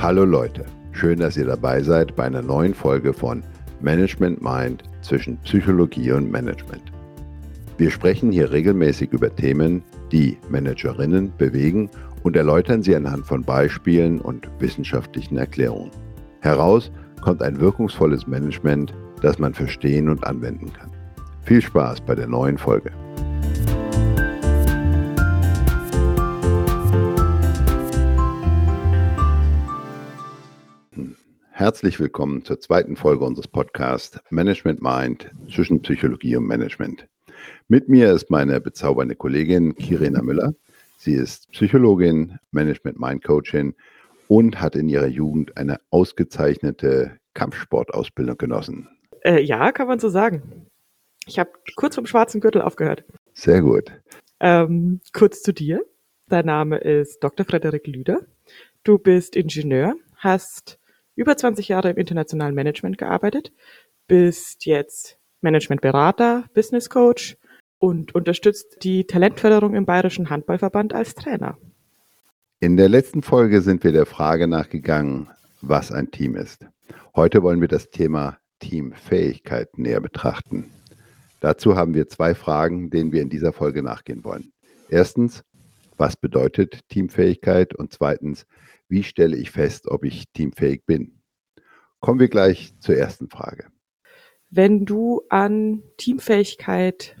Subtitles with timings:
[0.00, 3.42] Hallo Leute, schön, dass ihr dabei seid bei einer neuen Folge von
[3.80, 6.92] Management Mind zwischen Psychologie und Management.
[7.78, 9.82] Wir sprechen hier regelmäßig über Themen,
[10.12, 11.90] die Managerinnen bewegen
[12.22, 15.90] und erläutern sie anhand von Beispielen und wissenschaftlichen Erklärungen.
[16.42, 20.92] Heraus kommt ein wirkungsvolles Management, das man verstehen und anwenden kann.
[21.42, 22.92] Viel Spaß bei der neuen Folge.
[31.58, 37.08] Herzlich willkommen zur zweiten Folge unseres Podcasts Management Mind zwischen Psychologie und Management.
[37.66, 40.54] Mit mir ist meine bezaubernde Kollegin Kirena Müller.
[40.98, 43.74] Sie ist Psychologin, Management Mind Coachin
[44.28, 48.88] und hat in ihrer Jugend eine ausgezeichnete Kampfsportausbildung genossen.
[49.24, 50.68] Äh, ja, kann man so sagen.
[51.26, 53.02] Ich habe kurz vom schwarzen Gürtel aufgehört.
[53.32, 53.90] Sehr gut.
[54.38, 55.84] Ähm, kurz zu dir.
[56.28, 57.44] Dein Name ist Dr.
[57.44, 58.20] Frederik Lüder.
[58.84, 60.77] Du bist Ingenieur, hast
[61.18, 63.52] über 20 Jahre im internationalen Management gearbeitet,
[64.06, 67.36] bist jetzt Managementberater, Business Coach
[67.78, 71.58] und unterstützt die Talentförderung im Bayerischen Handballverband als Trainer.
[72.60, 75.28] In der letzten Folge sind wir der Frage nachgegangen,
[75.60, 76.64] was ein Team ist.
[77.16, 80.70] Heute wollen wir das Thema Teamfähigkeit näher betrachten.
[81.40, 84.52] Dazu haben wir zwei Fragen, denen wir in dieser Folge nachgehen wollen.
[84.88, 85.42] Erstens,
[85.96, 87.74] was bedeutet Teamfähigkeit?
[87.74, 88.46] Und zweitens,
[88.88, 91.20] wie stelle ich fest, ob ich teamfähig bin?
[92.00, 93.66] Kommen wir gleich zur ersten Frage.
[94.50, 97.16] Wenn du an Teamfähigkeit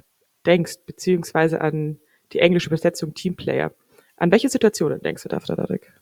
[0.46, 1.98] denkst, beziehungsweise an
[2.32, 3.72] die englische Übersetzung Teamplayer,
[4.16, 5.92] an welche Situationen denkst du da, Frederik?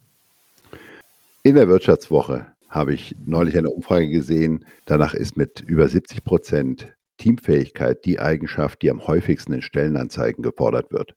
[1.42, 4.66] In der Wirtschaftswoche habe ich neulich eine Umfrage gesehen.
[4.84, 10.92] Danach ist mit über 70 Prozent Teamfähigkeit die Eigenschaft, die am häufigsten in Stellenanzeigen gefordert
[10.92, 11.14] wird.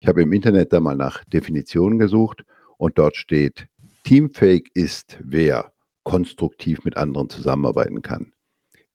[0.00, 2.44] Ich habe im Internet da mal nach Definitionen gesucht
[2.78, 3.66] und dort steht,
[4.04, 5.72] teamfähig ist, wer
[6.04, 8.32] konstruktiv mit anderen zusammenarbeiten kann,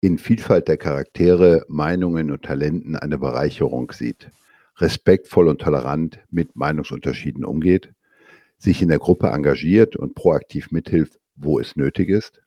[0.02, 4.32] in Vielfalt der Charaktere, Meinungen und Talenten eine Bereicherung sieht,
[4.78, 7.94] respektvoll und tolerant mit Meinungsunterschieden umgeht,
[8.58, 12.42] sich in der Gruppe engagiert und proaktiv mithilft, wo es nötig ist,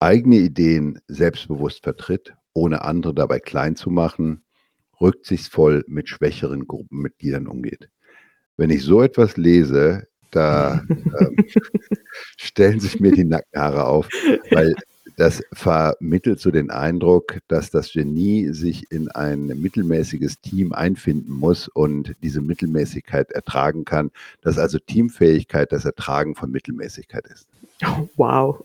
[0.00, 4.42] eigene Ideen selbstbewusst vertritt, ohne andere dabei klein zu machen,
[5.00, 7.90] rücksichtsvoll mit schwächeren Gruppenmitgliedern umgeht.
[8.56, 11.36] Wenn ich so etwas lese, da ähm,
[12.36, 14.08] stellen sich mir die Nackenhaare auf,
[14.50, 14.74] weil
[15.18, 21.66] das vermittelt so den Eindruck, dass das Genie sich in ein mittelmäßiges Team einfinden muss
[21.66, 24.12] und diese Mittelmäßigkeit ertragen kann,
[24.42, 27.48] dass also Teamfähigkeit das Ertragen von Mittelmäßigkeit ist.
[27.84, 28.64] Oh, wow.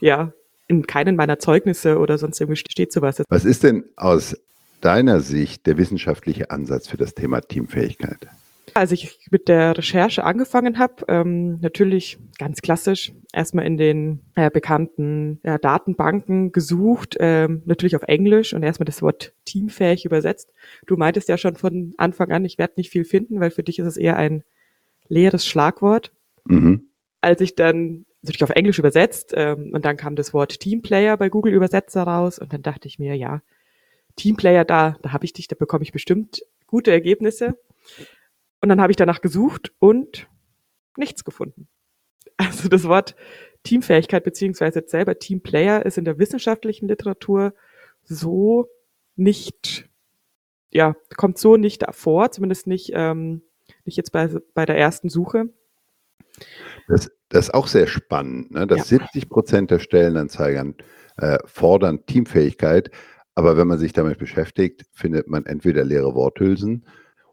[0.00, 0.32] Ja,
[0.66, 3.22] in keinen meiner Zeugnisse oder sonst irgendwie steht sowas.
[3.28, 4.34] Was ist denn aus
[4.80, 8.28] deiner Sicht der wissenschaftliche Ansatz für das Thema Teamfähigkeit?
[8.74, 14.50] Als ich mit der Recherche angefangen habe, ähm, natürlich ganz klassisch, erstmal in den äh,
[14.50, 20.52] bekannten ja, Datenbanken gesucht, ähm, natürlich auf Englisch und erstmal das Wort teamfähig übersetzt.
[20.86, 23.78] Du meintest ja schon von Anfang an, ich werde nicht viel finden, weil für dich
[23.78, 24.42] ist es eher ein
[25.08, 26.12] leeres Schlagwort.
[26.44, 26.88] Mhm.
[27.20, 31.28] Als ich dann natürlich auf Englisch übersetzt ähm, und dann kam das Wort Teamplayer bei
[31.28, 33.42] Google Übersetzer raus und dann dachte ich mir, ja,
[34.16, 37.58] Teamplayer da, da habe ich dich, da bekomme ich bestimmt gute Ergebnisse.
[38.62, 40.28] Und dann habe ich danach gesucht und
[40.96, 41.68] nichts gefunden.
[42.36, 43.14] Also das Wort
[43.64, 47.54] Teamfähigkeit beziehungsweise selber Teamplayer ist in der wissenschaftlichen Literatur
[48.04, 48.68] so
[49.16, 49.88] nicht,
[50.70, 53.42] ja, kommt so nicht vor, zumindest nicht, ähm,
[53.84, 55.50] nicht jetzt bei, bei der ersten Suche.
[56.88, 58.66] Das, das ist auch sehr spannend, ne?
[58.66, 58.98] dass ja.
[58.98, 60.76] 70 Prozent der Stellenanzeigern
[61.16, 62.90] äh, fordern Teamfähigkeit,
[63.34, 66.86] aber wenn man sich damit beschäftigt, findet man entweder leere Worthülsen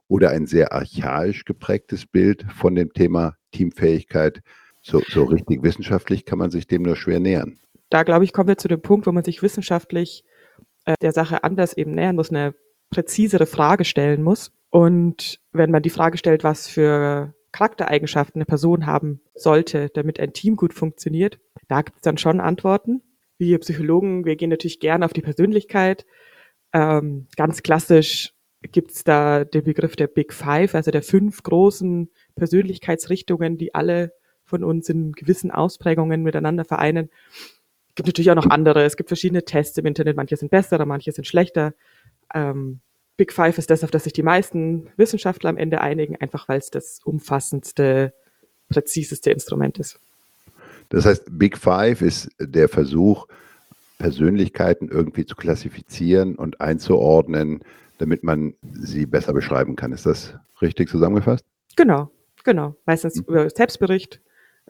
[0.10, 4.42] oder ein sehr archaisch geprägtes Bild von dem Thema Teamfähigkeit.
[4.82, 7.60] So, so richtig wissenschaftlich kann man sich dem nur schwer nähern.
[7.90, 10.24] Da glaube ich, kommen wir zu dem Punkt, wo man sich wissenschaftlich
[10.86, 12.56] äh, der Sache anders eben nähern muss, eine
[12.90, 14.52] präzisere Frage stellen muss.
[14.70, 20.34] Und wenn man die Frage stellt, was für Charaktereigenschaften eine Person haben sollte, damit ein
[20.34, 23.02] Team gut funktioniert, da gibt es dann schon Antworten.
[23.38, 26.06] Wir Psychologen, wir gehen natürlich gerne auf die Persönlichkeit.
[26.74, 32.10] Ähm, ganz klassisch gibt es da den Begriff der Big Five, also der fünf großen
[32.36, 34.14] Persönlichkeitsrichtungen, die alle
[34.44, 37.10] von uns in gewissen Ausprägungen miteinander vereinen.
[37.90, 38.84] Es gibt natürlich auch noch andere.
[38.84, 40.18] Es gibt verschiedene Tests im Internet.
[40.18, 41.74] Manche sind besser, manche sind schlechter.
[42.34, 42.80] Ähm,
[43.18, 46.60] Big Five ist das, auf das sich die meisten Wissenschaftler am Ende einigen, einfach weil
[46.60, 48.14] es das umfassendste,
[48.70, 50.00] präziseste Instrument ist.
[50.90, 53.28] Das heißt, Big Five ist der Versuch,
[54.00, 57.60] Persönlichkeiten irgendwie zu klassifizieren und einzuordnen,
[58.00, 59.92] damit man sie besser beschreiben kann.
[59.92, 61.46] Ist das richtig zusammengefasst?
[61.76, 62.10] Genau,
[62.44, 62.76] genau.
[62.86, 63.26] Meistens mhm.
[63.28, 64.20] über Selbstbericht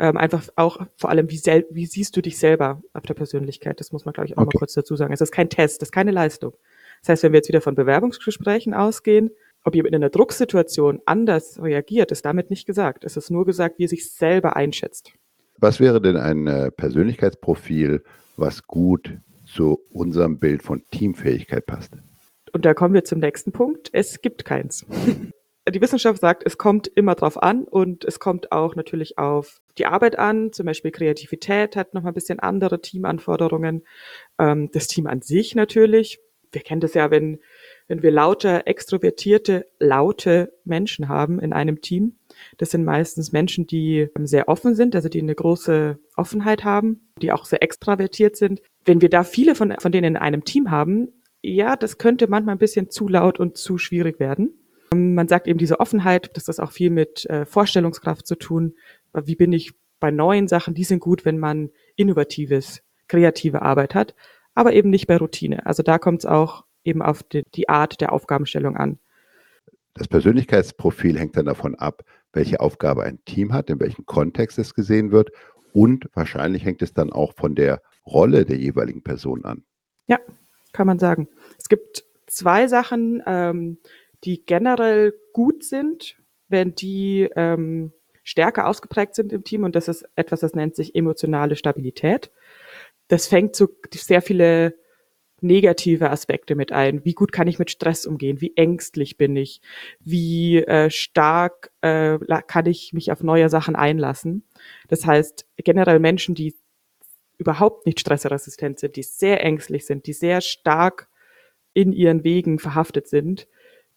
[0.01, 1.41] Ähm, einfach auch vor allem, wie,
[1.71, 3.81] wie siehst du dich selber auf der Persönlichkeit?
[3.81, 4.55] Das muss man, glaube ich, auch okay.
[4.55, 5.11] mal kurz dazu sagen.
[5.11, 6.53] Es ist kein Test, das ist keine Leistung.
[7.01, 9.29] Das heißt, wenn wir jetzt wieder von Bewerbungsgesprächen ausgehen,
[9.65, 13.03] ob jemand in einer Drucksituation anders reagiert, ist damit nicht gesagt.
[13.03, 15.11] Es ist nur gesagt, wie er sich selber einschätzt.
[15.57, 18.01] Was wäre denn ein äh, Persönlichkeitsprofil,
[18.37, 21.91] was gut zu unserem Bild von Teamfähigkeit passt?
[22.53, 23.89] Und da kommen wir zum nächsten Punkt.
[23.91, 24.85] Es gibt keins.
[25.69, 29.85] Die Wissenschaft sagt, es kommt immer drauf an und es kommt auch natürlich auf die
[29.85, 30.51] Arbeit an.
[30.51, 33.83] Zum Beispiel Kreativität hat noch mal ein bisschen andere Teamanforderungen.
[34.39, 36.19] Ähm, das Team an sich natürlich.
[36.51, 37.39] Wir kennen das ja, wenn,
[37.87, 42.17] wenn wir lauter extrovertierte, laute Menschen haben in einem Team.
[42.57, 47.31] Das sind meistens Menschen, die sehr offen sind, also die eine große Offenheit haben, die
[47.31, 48.61] auch sehr extravertiert sind.
[48.85, 51.09] Wenn wir da viele von, von denen in einem Team haben,
[51.41, 54.53] ja, das könnte manchmal ein bisschen zu laut und zu schwierig werden.
[54.93, 58.75] Ähm, man sagt eben diese Offenheit, dass das auch viel mit äh, Vorstellungskraft zu tun.
[59.13, 60.73] Wie bin ich bei neuen Sachen?
[60.73, 64.15] Die sind gut, wenn man innovatives, kreative Arbeit hat,
[64.53, 65.65] aber eben nicht bei Routine.
[65.65, 68.99] Also da kommt es auch eben auf die, die Art der Aufgabenstellung an.
[69.95, 74.75] Das Persönlichkeitsprofil hängt dann davon ab, welche Aufgabe ein Team hat, in welchem Kontext es
[74.75, 75.31] gesehen wird
[75.73, 79.63] und wahrscheinlich hängt es dann auch von der Rolle der jeweiligen Person an.
[80.07, 80.19] Ja,
[80.73, 81.27] kann man sagen.
[81.57, 83.77] Es gibt zwei Sachen, ähm,
[84.23, 86.17] die generell gut sind,
[86.47, 87.93] wenn die ähm,
[88.23, 92.31] stärker ausgeprägt sind im Team und das ist etwas, das nennt sich emotionale Stabilität.
[93.07, 94.75] Das fängt so sehr viele
[95.41, 97.03] negative Aspekte mit ein.
[97.05, 98.41] Wie gut kann ich mit Stress umgehen?
[98.41, 99.61] Wie ängstlich bin ich?
[99.99, 104.43] Wie äh, stark äh, kann ich mich auf neue Sachen einlassen?
[104.87, 106.55] Das heißt, generell Menschen, die
[107.39, 111.07] überhaupt nicht stressresistent sind, die sehr ängstlich sind, die sehr stark
[111.73, 113.47] in ihren Wegen verhaftet sind,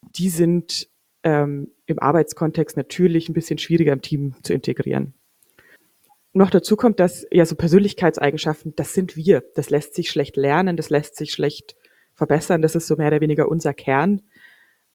[0.01, 0.89] die sind
[1.23, 5.13] ähm, im Arbeitskontext natürlich ein bisschen schwieriger im Team zu integrieren.
[6.31, 9.43] Noch dazu kommt, dass ja so Persönlichkeitseigenschaften, das sind wir.
[9.53, 11.75] Das lässt sich schlecht lernen, das lässt sich schlecht
[12.15, 12.61] verbessern.
[12.61, 14.23] Das ist so mehr oder weniger unser Kern.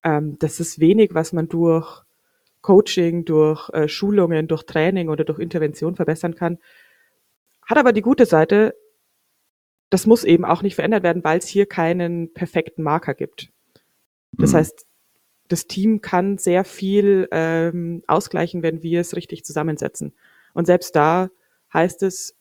[0.02, 2.02] Ähm, das ist wenig, was man durch
[2.60, 6.58] Coaching, durch äh, Schulungen, durch Training oder durch Intervention verbessern kann.
[7.68, 8.74] Hat aber die gute Seite,
[9.90, 13.52] das muss eben auch nicht verändert werden, weil es hier keinen perfekten Marker gibt.
[14.32, 14.56] Das mhm.
[14.56, 14.86] heißt,
[15.48, 20.14] das Team kann sehr viel ähm, ausgleichen, wenn wir es richtig zusammensetzen.
[20.54, 21.30] Und selbst da
[21.72, 22.36] heißt es,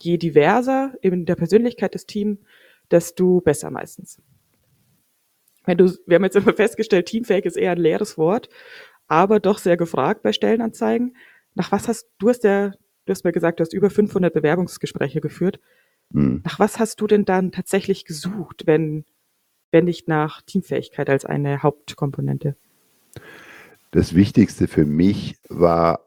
[0.00, 2.38] je diverser in der Persönlichkeit des Teams,
[2.90, 4.20] desto besser meistens.
[5.64, 8.48] Wenn du, wir haben jetzt immer festgestellt, teamfähig ist eher ein leeres Wort,
[9.06, 11.16] aber doch sehr gefragt bei Stellenanzeigen.
[11.54, 12.72] Nach was hast du hast ja
[13.06, 15.60] Du hast mir gesagt, du hast über 500 Bewerbungsgespräche geführt.
[16.12, 16.42] Hm.
[16.44, 19.04] Nach was hast du denn dann tatsächlich gesucht, wenn,
[19.70, 22.56] wenn nicht nach Teamfähigkeit als eine Hauptkomponente?
[23.90, 26.00] Das Wichtigste für mich war,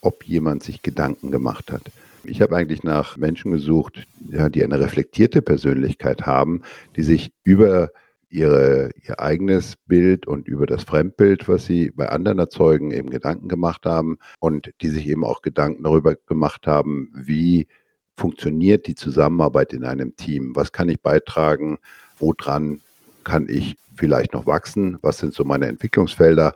[0.00, 1.82] ob jemand sich Gedanken gemacht hat.
[2.24, 6.62] Ich habe eigentlich nach Menschen gesucht, ja, die eine reflektierte Persönlichkeit haben,
[6.96, 7.90] die sich über
[8.30, 13.48] ihre, ihr eigenes Bild und über das Fremdbild, was sie bei anderen erzeugen, eben Gedanken
[13.48, 17.66] gemacht haben und die sich eben auch Gedanken darüber gemacht haben, wie
[18.16, 20.54] funktioniert die Zusammenarbeit in einem Team?
[20.54, 21.78] Was kann ich beitragen?
[22.18, 22.80] Woran
[23.24, 24.98] kann ich vielleicht noch wachsen?
[25.02, 26.54] Was sind so meine Entwicklungsfelder?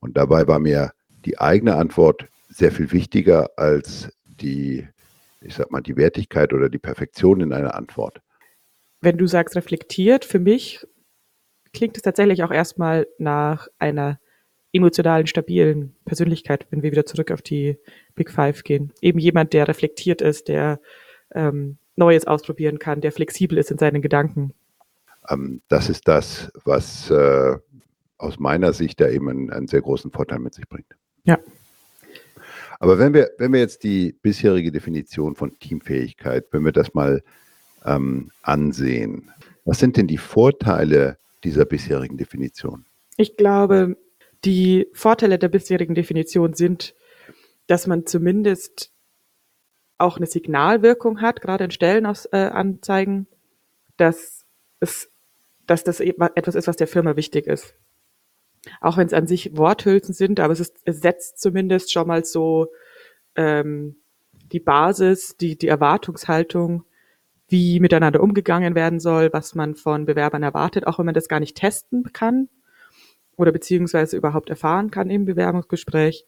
[0.00, 0.92] Und dabei war mir
[1.24, 4.86] die eigene Antwort sehr viel wichtiger als die,
[5.40, 8.20] ich sag mal, die Wertigkeit oder die Perfektion in einer Antwort.
[9.00, 10.86] Wenn du sagst reflektiert, für mich
[11.74, 14.18] klingt es tatsächlich auch erstmal nach einer
[14.72, 17.78] emotionalen, stabilen Persönlichkeit, wenn wir wieder zurück auf die
[18.14, 18.92] Big Five gehen.
[19.00, 20.80] Eben jemand, der reflektiert ist, der
[21.32, 24.52] ähm, Neues ausprobieren kann, der flexibel ist in seinen Gedanken.
[25.28, 27.56] Ähm, das ist das, was äh,
[28.18, 30.88] aus meiner Sicht da eben einen, einen, sehr großen Vorteil mit sich bringt.
[31.24, 31.38] Ja.
[32.80, 37.22] Aber wenn wir, wenn wir jetzt die bisherige Definition von Teamfähigkeit, wenn wir das mal
[37.84, 39.30] ähm, ansehen,
[39.64, 42.84] was sind denn die Vorteile dieser bisherigen Definition?
[43.16, 43.96] Ich glaube,
[44.44, 46.94] die Vorteile der bisherigen Definition sind,
[47.66, 48.92] dass man zumindest
[49.98, 53.26] auch eine Signalwirkung hat, gerade in Stellenanzeigen,
[53.96, 54.44] dass
[54.80, 55.10] es,
[55.66, 57.74] dass das e-, etwas ist, was der Firma wichtig ist.
[58.80, 62.24] Auch wenn es an sich Worthülsen sind, aber es, ist, es setzt zumindest schon mal
[62.24, 62.68] so
[63.36, 63.96] ähm,
[64.52, 66.84] die Basis, die, die Erwartungshaltung
[67.54, 71.38] wie miteinander umgegangen werden soll, was man von Bewerbern erwartet, auch wenn man das gar
[71.38, 72.48] nicht testen kann
[73.36, 76.24] oder beziehungsweise überhaupt erfahren kann im Bewerbungsgespräch.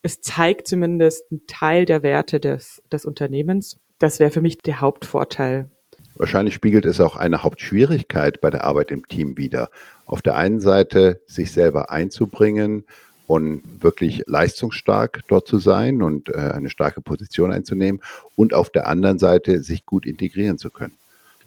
[0.00, 3.78] Es zeigt zumindest einen Teil der Werte des, des Unternehmens.
[3.98, 5.68] Das wäre für mich der Hauptvorteil.
[6.14, 9.68] Wahrscheinlich spiegelt es auch eine Hauptschwierigkeit bei der Arbeit im Team wider.
[10.06, 12.86] Auf der einen Seite sich selber einzubringen
[13.30, 18.02] und wirklich leistungsstark dort zu sein und äh, eine starke Position einzunehmen
[18.34, 20.94] und auf der anderen Seite sich gut integrieren zu können.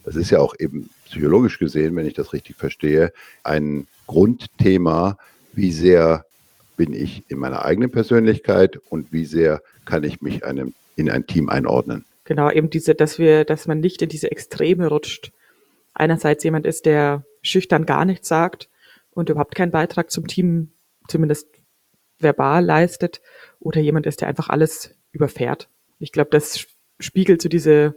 [0.06, 3.12] Das ist ja auch eben psychologisch gesehen, wenn ich das richtig verstehe,
[3.44, 5.18] ein Grundthema,
[5.52, 6.24] wie sehr
[6.78, 11.28] bin ich in meiner eigenen Persönlichkeit und wie sehr kann ich mich einem, in ein
[11.28, 12.06] Team einordnen.
[12.24, 15.34] Genau, eben diese, dass wir, dass man nicht in diese Extreme rutscht.
[15.94, 18.70] Einerseits jemand ist, der schüchtern gar nichts sagt
[19.12, 20.72] und überhaupt keinen Beitrag zum Team,
[21.10, 21.48] zumindest
[22.24, 23.22] verbal leistet,
[23.60, 25.70] oder jemand ist, der einfach alles überfährt.
[26.00, 26.66] Ich glaube, das
[27.00, 27.96] spiegelt so diese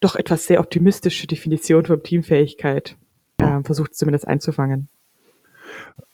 [0.00, 2.96] doch etwas sehr optimistische Definition von Teamfähigkeit,
[3.38, 4.88] äh, versucht zumindest einzufangen.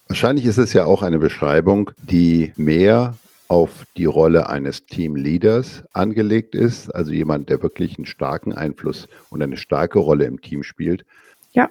[0.08, 3.16] Wahrscheinlich ist es ja auch eine Beschreibung, die mehr
[3.48, 9.42] auf die Rolle eines Teamleaders angelegt ist, also jemand, der wirklich einen starken Einfluss und
[9.42, 11.06] eine starke Rolle im Team spielt.
[11.52, 11.70] Ja,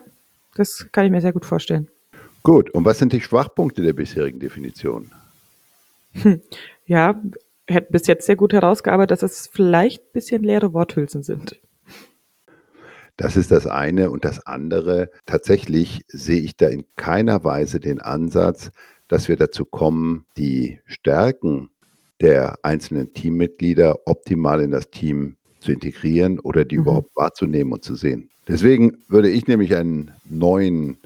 [0.55, 1.87] das kann ich mir sehr gut vorstellen.
[2.41, 5.11] Gut, und was sind die Schwachpunkte der bisherigen Definition?
[6.13, 6.41] Hm.
[6.85, 7.21] Ja,
[7.67, 11.59] hätte bis jetzt sehr gut herausgearbeitet, dass es vielleicht ein bisschen leere Worthülsen sind.
[13.17, 14.11] Das ist das eine.
[14.11, 18.71] Und das andere, tatsächlich sehe ich da in keiner Weise den Ansatz,
[19.07, 21.69] dass wir dazu kommen, die Stärken
[22.21, 26.83] der einzelnen Teammitglieder optimal in das Team zu integrieren oder die mhm.
[26.83, 28.29] überhaupt wahrzunehmen und zu sehen.
[28.47, 30.97] Deswegen würde ich nämlich einen neuen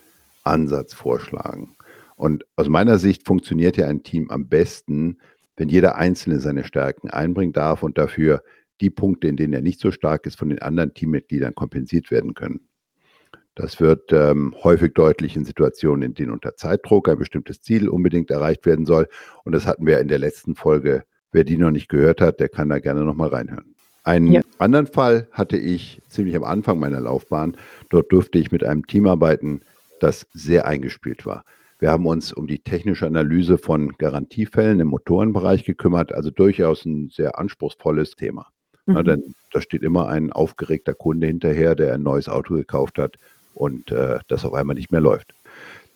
[0.43, 1.75] Ansatz vorschlagen.
[2.21, 5.17] Und aus meiner Sicht funktioniert ja ein Team am besten,
[5.57, 8.43] wenn jeder Einzelne seine Stärken einbringen darf und dafür
[8.79, 12.35] die Punkte, in denen er nicht so stark ist, von den anderen Teammitgliedern kompensiert werden
[12.35, 12.67] können.
[13.55, 18.29] Das wird ähm, häufig deutlich in Situationen, in denen unter Zeitdruck ein bestimmtes Ziel unbedingt
[18.29, 19.07] erreicht werden soll.
[19.43, 21.05] Und das hatten wir in der letzten Folge.
[21.31, 23.73] Wer die noch nicht gehört hat, der kann da gerne nochmal reinhören.
[24.03, 24.41] Einen ja.
[24.59, 27.57] anderen Fall hatte ich ziemlich am Anfang meiner Laufbahn.
[27.89, 29.61] Dort durfte ich mit einem Team arbeiten,
[29.99, 31.45] das sehr eingespielt war.
[31.81, 37.09] Wir haben uns um die technische Analyse von Garantiefällen im Motorenbereich gekümmert, also durchaus ein
[37.09, 38.45] sehr anspruchsvolles Thema.
[38.85, 38.93] Mhm.
[38.93, 43.15] Na, denn da steht immer ein aufgeregter Kunde hinterher, der ein neues Auto gekauft hat
[43.55, 45.33] und äh, das auf einmal nicht mehr läuft.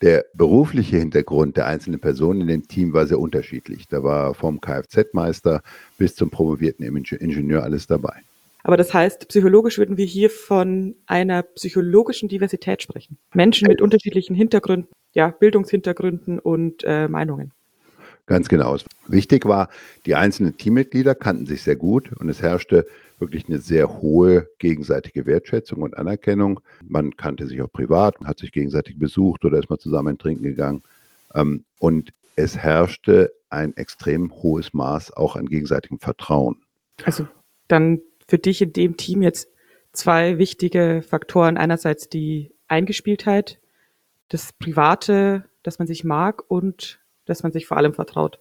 [0.02, 3.86] Der berufliche Hintergrund der einzelnen Personen in dem Team war sehr unterschiedlich.
[3.86, 5.62] Da war vom Kfz-Meister
[5.98, 8.22] bis zum promovierten Ingenieur alles dabei.
[8.64, 13.16] Aber das heißt, psychologisch würden wir hier von einer psychologischen Diversität sprechen.
[13.32, 17.52] Menschen mit unterschiedlichen Hintergründen, ja, Bildungshintergründen und äh, Meinungen.
[18.26, 18.76] Ganz genau.
[19.08, 19.70] Wichtig war,
[20.04, 22.86] die einzelnen Teammitglieder kannten sich sehr gut und es herrschte
[23.18, 26.60] wirklich eine sehr hohe gegenseitige Wertschätzung und Anerkennung.
[26.86, 30.82] Man kannte sich auch privat, hat sich gegenseitig besucht oder ist mal zusammen Trinken gegangen.
[31.34, 36.56] Ähm, und es herrschte ein extrem hohes Maß auch an gegenseitigem Vertrauen.
[37.04, 37.26] Also
[37.68, 39.48] dann für dich in dem Team jetzt
[39.92, 41.56] zwei wichtige Faktoren.
[41.56, 43.60] Einerseits die Eingespieltheit,
[44.28, 48.40] das Private, dass man sich mag und dass man sich vor allem vertraut.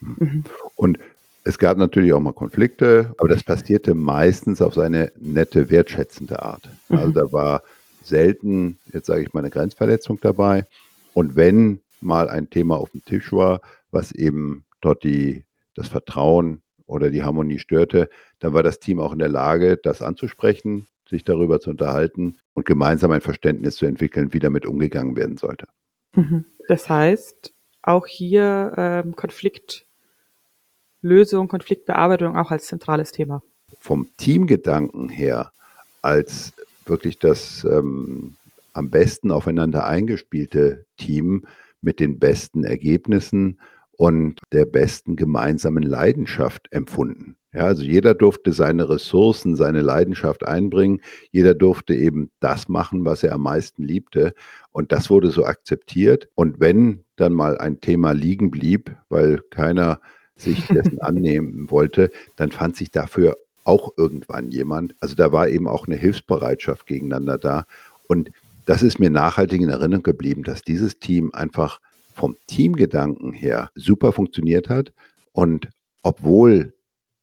[0.00, 0.44] Mhm.
[0.76, 0.98] Und
[1.44, 6.68] es gab natürlich auch mal Konflikte, aber das passierte meistens auf seine nette, wertschätzende Art.
[6.88, 6.98] Mhm.
[6.98, 7.62] Also da war
[8.02, 10.66] selten, jetzt sage ich mal, eine Grenzverletzung dabei.
[11.12, 13.60] Und wenn mal ein Thema auf dem Tisch war,
[13.90, 18.08] was eben dort die, das Vertrauen oder die Harmonie störte,
[18.40, 22.66] dann war das Team auch in der Lage, das anzusprechen, sich darüber zu unterhalten und
[22.66, 25.66] gemeinsam ein Verständnis zu entwickeln, wie damit umgegangen werden sollte.
[26.14, 26.44] Mhm.
[26.68, 33.42] Das heißt, auch hier ähm, Konfliktlösung, Konfliktbearbeitung auch als zentrales Thema.
[33.78, 35.52] Vom Teamgedanken her
[36.00, 36.54] als
[36.86, 38.36] wirklich das ähm,
[38.72, 41.46] am besten aufeinander eingespielte Team
[41.80, 43.58] mit den besten Ergebnissen
[43.96, 47.36] und der besten gemeinsamen Leidenschaft empfunden.
[47.54, 51.00] Ja, also jeder durfte seine Ressourcen, seine Leidenschaft einbringen.
[51.30, 54.34] Jeder durfte eben das machen, was er am meisten liebte.
[54.72, 56.28] Und das wurde so akzeptiert.
[56.34, 60.00] Und wenn dann mal ein Thema liegen blieb, weil keiner
[60.34, 64.96] sich dessen annehmen wollte, dann fand sich dafür auch irgendwann jemand.
[64.98, 67.66] Also da war eben auch eine Hilfsbereitschaft gegeneinander da.
[68.08, 68.32] Und
[68.66, 71.80] das ist mir nachhaltig in Erinnerung geblieben, dass dieses Team einfach
[72.14, 74.92] vom Teamgedanken her super funktioniert hat.
[75.32, 75.68] Und
[76.02, 76.74] obwohl,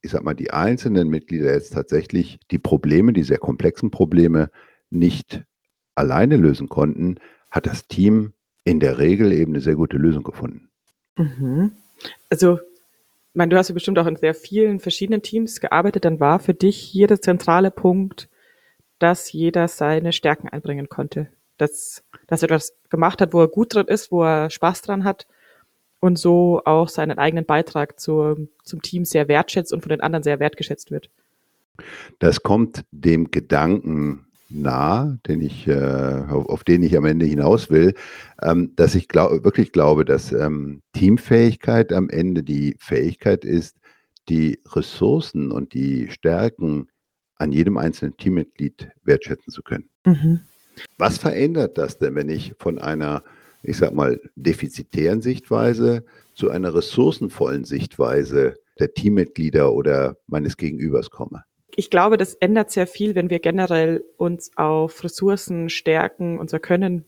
[0.02, 4.50] ich sag mal, die einzelnen Mitglieder jetzt tatsächlich die Probleme, die sehr komplexen Probleme
[4.90, 5.44] nicht
[5.96, 7.16] alleine lösen konnten,
[7.50, 8.34] hat das Team
[8.64, 10.70] in der Regel eben eine sehr gute Lösung gefunden.
[11.18, 11.72] Mhm.
[12.30, 12.60] Also,
[13.34, 16.06] meine, du hast ja bestimmt auch in sehr vielen verschiedenen Teams gearbeitet.
[16.06, 18.30] Dann war für dich hier der zentrale Punkt,
[19.00, 21.30] dass jeder seine Stärken einbringen konnte.
[21.62, 25.04] Dass, dass er etwas gemacht hat, wo er gut dran ist, wo er Spaß dran
[25.04, 25.28] hat
[26.00, 30.24] und so auch seinen eigenen Beitrag zur, zum Team sehr wertschätzt und von den anderen
[30.24, 31.12] sehr wertgeschätzt wird.
[32.18, 37.70] Das kommt dem Gedanken nah, den ich, äh, auf, auf, den ich am Ende hinaus
[37.70, 37.94] will,
[38.42, 43.78] ähm, dass ich glaub, wirklich glaube, dass ähm, Teamfähigkeit am Ende die Fähigkeit ist,
[44.30, 46.88] die Ressourcen und die Stärken
[47.38, 49.90] an jedem einzelnen Teammitglied wertschätzen zu können.
[50.06, 50.42] Mhm.
[50.98, 53.24] Was verändert das denn, wenn ich von einer,
[53.64, 61.44] ich sag mal, defizitären Sichtweise zu einer ressourcenvollen Sichtweise der Teammitglieder oder meines Gegenübers komme?
[61.76, 67.06] Ich glaube, das ändert sehr viel, wenn wir generell uns auf Ressourcen, Stärken, unser Können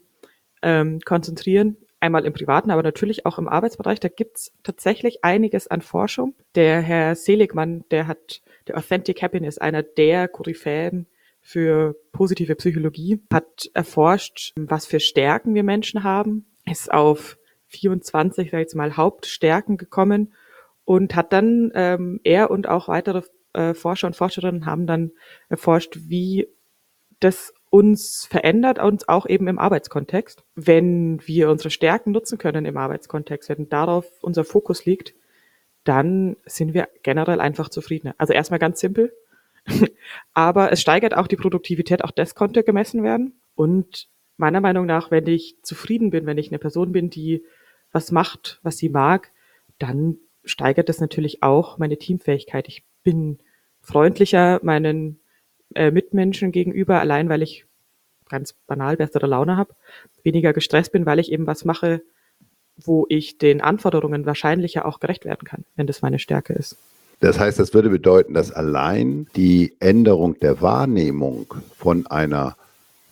[0.61, 1.77] ähm, konzentrieren.
[1.99, 3.99] Einmal im privaten, aber natürlich auch im Arbeitsbereich.
[3.99, 6.35] Da gibt's tatsächlich einiges an Forschung.
[6.55, 11.07] Der Herr Seligmann, der hat der Authentic Happiness, einer der Koryphäen
[11.43, 18.57] für positive Psychologie, hat erforscht, was für Stärken wir Menschen haben, ist auf 24, sag
[18.57, 20.33] ich jetzt mal, Hauptstärken gekommen
[20.85, 23.23] und hat dann ähm, er und auch weitere
[23.53, 25.11] äh, Forscher und Forscherinnen haben dann
[25.49, 26.47] erforscht, wie
[27.19, 30.43] das uns verändert, uns auch eben im Arbeitskontext.
[30.55, 35.13] Wenn wir unsere Stärken nutzen können im Arbeitskontext, wenn darauf unser Fokus liegt,
[35.83, 38.15] dann sind wir generell einfach zufriedener.
[38.17, 39.13] Also erstmal ganz simpel,
[40.33, 43.39] aber es steigert auch die Produktivität, auch das konnte gemessen werden.
[43.55, 47.43] Und meiner Meinung nach, wenn ich zufrieden bin, wenn ich eine Person bin, die
[47.91, 49.31] was macht, was sie mag,
[49.79, 52.67] dann steigert das natürlich auch meine Teamfähigkeit.
[52.67, 53.39] Ich bin
[53.81, 55.19] freundlicher meinen
[55.75, 57.65] äh, Mitmenschen gegenüber, allein weil ich
[58.29, 59.75] ganz banal bessere Laune habe,
[60.23, 62.01] weniger gestresst bin, weil ich eben was mache,
[62.75, 66.77] wo ich den Anforderungen wahrscheinlicher auch gerecht werden kann, wenn das meine Stärke ist.
[67.19, 72.55] Das heißt, das würde bedeuten, dass allein die Änderung der Wahrnehmung von einer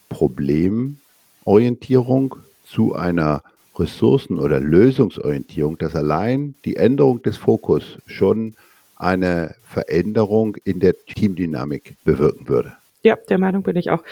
[0.10, 3.44] Problemorientierung zu einer
[3.78, 8.56] Ressourcen- oder Lösungsorientierung, dass allein die Änderung des Fokus schon
[8.96, 12.74] eine Veränderung in der Teamdynamik bewirken würde.
[13.04, 14.04] Ja, der Meinung bin ich auch.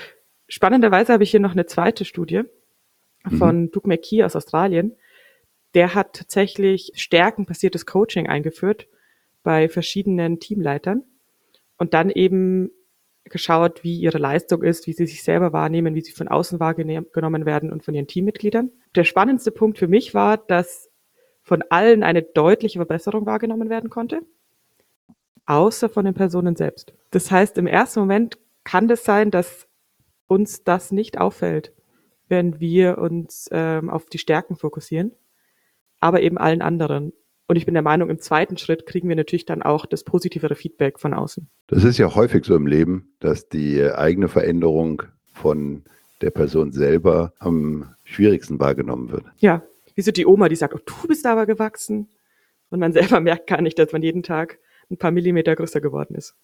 [0.47, 2.41] Spannenderweise habe ich hier noch eine zweite Studie
[3.37, 3.71] von mhm.
[3.71, 4.95] Doug McKee aus Australien.
[5.75, 8.87] Der hat tatsächlich stärkenbasiertes Coaching eingeführt
[9.43, 11.03] bei verschiedenen Teamleitern
[11.77, 12.71] und dann eben
[13.25, 17.45] geschaut, wie ihre Leistung ist, wie sie sich selber wahrnehmen, wie sie von außen wahrgenommen
[17.45, 18.71] werden und von ihren Teammitgliedern.
[18.95, 20.89] Der spannendste Punkt für mich war, dass
[21.41, 24.21] von allen eine deutliche Verbesserung wahrgenommen werden konnte
[25.49, 26.93] außer von den Personen selbst.
[27.09, 29.67] Das heißt, im ersten Moment kann das sein, dass
[30.27, 31.73] uns das nicht auffällt,
[32.27, 35.11] wenn wir uns ähm, auf die Stärken fokussieren,
[35.99, 37.13] aber eben allen anderen.
[37.49, 40.53] Und ich bin der Meinung, im zweiten Schritt kriegen wir natürlich dann auch das positivere
[40.53, 41.49] Feedback von außen.
[41.65, 45.01] Das ist ja häufig so im Leben, dass die eigene Veränderung
[45.33, 45.81] von
[46.21, 49.25] der Person selber am schwierigsten wahrgenommen wird.
[49.39, 49.63] Ja,
[49.95, 52.09] wie so die Oma, die sagt, oh, du bist aber gewachsen.
[52.69, 54.59] Und man selber merkt gar nicht, dass man jeden Tag
[54.91, 56.35] ein paar Millimeter größer geworden ist.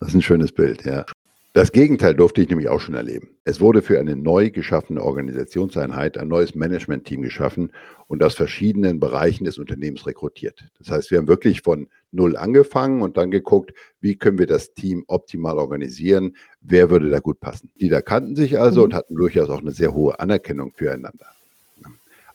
[0.00, 1.06] Das ist ein schönes Bild, ja.
[1.54, 3.36] Das Gegenteil durfte ich nämlich auch schon erleben.
[3.44, 7.72] Es wurde für eine neu geschaffene Organisationseinheit ein neues Management-Team geschaffen
[8.06, 10.64] und aus verschiedenen Bereichen des Unternehmens rekrutiert.
[10.78, 14.72] Das heißt, wir haben wirklich von Null angefangen und dann geguckt, wie können wir das
[14.72, 17.70] Team optimal organisieren, wer würde da gut passen.
[17.78, 18.84] Die da kannten sich also mhm.
[18.84, 21.26] und hatten durchaus auch eine sehr hohe Anerkennung füreinander.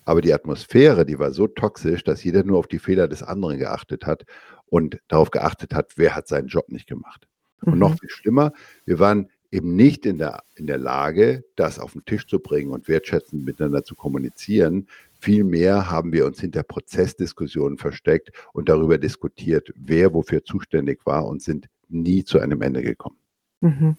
[0.05, 3.57] Aber die Atmosphäre, die war so toxisch, dass jeder nur auf die Fehler des anderen
[3.57, 4.25] geachtet hat
[4.67, 7.27] und darauf geachtet hat, wer hat seinen Job nicht gemacht.
[7.61, 7.73] Mhm.
[7.73, 7.97] Und noch mhm.
[7.97, 8.53] viel schlimmer,
[8.85, 12.71] wir waren eben nicht in der, in der Lage, das auf den Tisch zu bringen
[12.71, 14.87] und wertschätzend miteinander zu kommunizieren.
[15.19, 21.41] Vielmehr haben wir uns hinter Prozessdiskussionen versteckt und darüber diskutiert, wer wofür zuständig war und
[21.41, 23.17] sind nie zu einem Ende gekommen.
[23.61, 23.97] Mhm.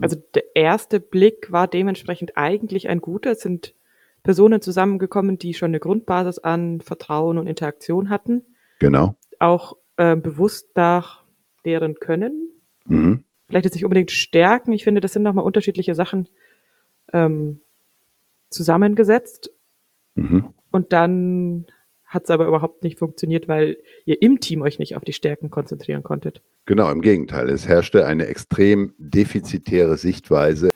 [0.00, 3.32] Also der erste Blick war dementsprechend eigentlich ein guter.
[3.32, 3.74] Es sind
[4.22, 8.44] Personen zusammengekommen, die schon eine Grundbasis an Vertrauen und Interaktion hatten.
[8.78, 9.16] Genau.
[9.38, 11.24] Auch äh, bewusst nach
[11.64, 12.57] deren Können.
[12.88, 13.24] Mhm.
[13.48, 14.72] Vielleicht jetzt nicht unbedingt stärken.
[14.72, 16.28] Ich finde, das sind nochmal unterschiedliche Sachen
[17.12, 17.60] ähm,
[18.50, 19.50] zusammengesetzt.
[20.14, 20.52] Mhm.
[20.70, 21.66] Und dann
[22.04, 25.50] hat es aber überhaupt nicht funktioniert, weil ihr im Team euch nicht auf die Stärken
[25.50, 26.42] konzentrieren konntet.
[26.66, 27.48] Genau, im Gegenteil.
[27.48, 30.70] Es herrschte eine extrem defizitäre Sichtweise.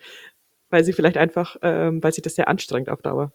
[0.73, 3.31] weil sie vielleicht einfach, ähm, weil sie das sehr anstrengt auf Dauer.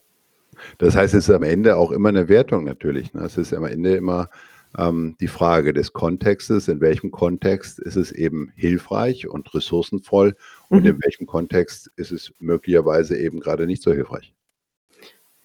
[0.80, 3.14] Das heißt, es ist am Ende auch immer eine Wertung natürlich.
[3.14, 3.22] Ne?
[3.22, 4.30] Es ist am Ende immer
[4.76, 10.36] ähm, die Frage des Kontextes, in welchem Kontext ist es eben hilfreich und ressourcenvoll
[10.70, 10.90] und mhm.
[10.90, 14.34] in welchem Kontext ist es möglicherweise eben gerade nicht so hilfreich.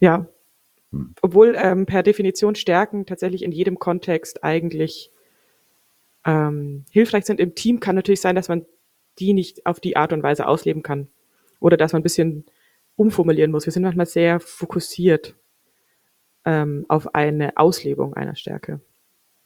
[0.01, 0.27] Ja, hm.
[1.21, 5.11] Obwohl ähm, per Definition Stärken tatsächlich in jedem Kontext eigentlich
[6.25, 7.41] ähm, hilfreich sind.
[7.41, 8.67] Im Team kann natürlich sein, dass man
[9.19, 11.09] die nicht auf die Art und Weise ausleben kann
[11.61, 12.45] oder dass man ein bisschen
[12.97, 13.67] umformulieren muss.
[13.67, 15.35] Wir sind manchmal sehr fokussiert
[16.45, 18.81] ähm, auf eine Auslebung einer Stärke,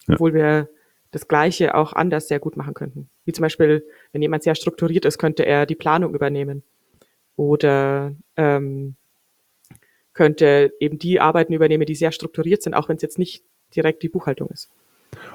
[0.07, 0.15] ja.
[0.15, 0.69] obwohl wir
[1.11, 3.09] das Gleiche auch anders sehr gut machen könnten.
[3.25, 6.63] Wie zum Beispiel, wenn jemand sehr strukturiert ist, könnte er die Planung übernehmen
[7.37, 8.97] oder ähm,
[10.17, 14.03] könnte eben die Arbeiten übernehmen, die sehr strukturiert sind, auch wenn es jetzt nicht direkt
[14.03, 14.71] die Buchhaltung ist.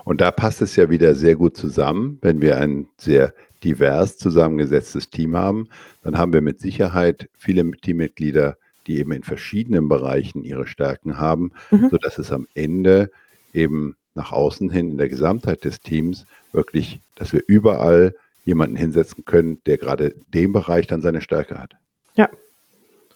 [0.03, 5.11] Und da passt es ja wieder sehr gut zusammen, wenn wir ein sehr divers zusammengesetztes
[5.11, 5.69] Team haben,
[6.03, 11.51] dann haben wir mit Sicherheit viele Teammitglieder, die eben in verschiedenen Bereichen ihre Stärken haben,
[11.69, 11.89] mhm.
[11.89, 13.11] sodass es am Ende
[13.53, 19.25] eben nach außen hin in der Gesamtheit des Teams wirklich, dass wir überall jemanden hinsetzen
[19.25, 21.75] können, der gerade den Bereich dann seine Stärke hat.
[22.15, 22.29] Ja.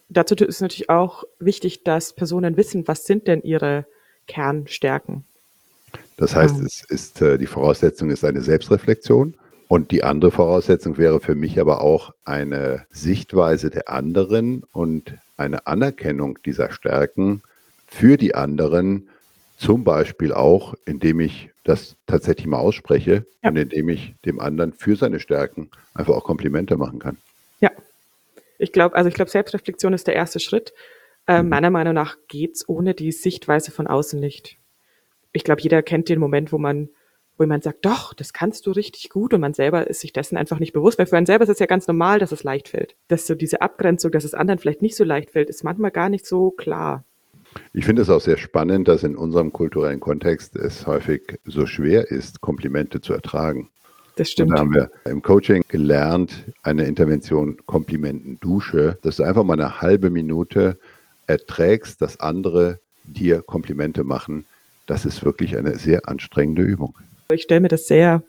[0.08, 3.86] Dazu ist natürlich auch wichtig, dass Personen wissen, was sind denn ihre
[4.28, 5.24] Kernstärken.
[6.16, 9.34] Das heißt, es ist äh, die Voraussetzung ist eine Selbstreflexion
[9.68, 15.66] und die andere Voraussetzung wäre für mich aber auch eine Sichtweise der anderen und eine
[15.66, 17.42] Anerkennung dieser Stärken
[17.86, 19.08] für die anderen,
[19.58, 23.50] zum Beispiel auch, indem ich das tatsächlich mal ausspreche ja.
[23.50, 27.16] und indem ich dem anderen für seine Stärken einfach auch Komplimente machen kann.
[27.60, 27.70] Ja,
[28.58, 30.72] ich glaube, also ich glaube, Selbstreflexion ist der erste Schritt.
[31.26, 31.42] Äh.
[31.42, 34.58] Meiner Meinung nach geht es ohne die Sichtweise von außen nicht.
[35.32, 36.88] Ich glaube, jeder kennt den Moment, wo man
[37.38, 40.36] wo jemand sagt, doch, das kannst du richtig gut und man selber ist sich dessen
[40.36, 42.68] einfach nicht bewusst, weil für einen selber ist es ja ganz normal, dass es leicht
[42.68, 42.96] fällt.
[43.08, 46.08] Dass so diese Abgrenzung, dass es anderen vielleicht nicht so leicht fällt, ist manchmal gar
[46.08, 47.04] nicht so klar.
[47.72, 52.10] Ich finde es auch sehr spannend, dass in unserem kulturellen Kontext es häufig so schwer
[52.10, 53.70] ist, Komplimente zu ertragen.
[54.16, 54.50] Das stimmt.
[54.50, 59.80] Und da haben wir im Coaching gelernt, eine Intervention Komplimenten-Dusche, dass du einfach mal eine
[59.80, 60.78] halbe Minute
[61.26, 64.46] erträgst, dass andere dir Komplimente machen.
[64.86, 66.96] Das ist wirklich eine sehr anstrengende Übung.
[67.30, 68.22] Ich stelle mir das sehr